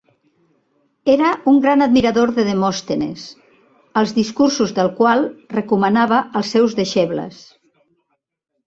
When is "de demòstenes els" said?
2.39-4.15